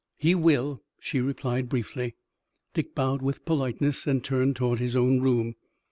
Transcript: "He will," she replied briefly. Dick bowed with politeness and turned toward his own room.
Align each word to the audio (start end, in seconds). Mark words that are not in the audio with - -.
"He 0.17 0.33
will," 0.33 0.81
she 0.99 1.21
replied 1.21 1.69
briefly. 1.69 2.15
Dick 2.73 2.95
bowed 2.95 3.21
with 3.21 3.45
politeness 3.45 4.07
and 4.07 4.23
turned 4.23 4.55
toward 4.55 4.79
his 4.79 4.95
own 4.95 5.19
room. 5.21 5.53